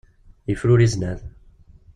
Yefruri 0.47 0.87
zznad. 0.93 1.19